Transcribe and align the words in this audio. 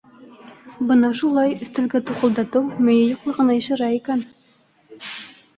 Бына 0.91 1.11
шулай, 1.19 1.53
өҫтәлгә 1.65 2.01
туҡылдатыу 2.07 2.87
мейе 2.87 3.05
юҡлығына 3.13 3.59
ишара 3.61 3.91
икән! 3.99 4.29